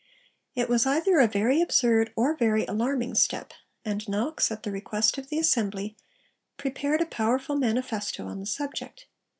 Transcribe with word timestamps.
It 0.55 0.67
was 0.67 0.87
either 0.87 1.19
a 1.19 1.27
very 1.27 1.61
absurd, 1.61 2.11
or 2.15 2.31
a 2.31 2.35
very 2.37 2.65
alarming, 2.65 3.13
step; 3.13 3.53
and 3.85 4.09
Knox, 4.09 4.49
at 4.51 4.63
the 4.63 4.71
request 4.71 5.19
of 5.19 5.29
the 5.29 5.37
Assembly, 5.37 5.95
prepared 6.57 7.01
a 7.01 7.05
powerful 7.05 7.55
manifesto 7.55 8.25
on 8.25 8.39
the 8.39 8.47
subject. 8.47 9.05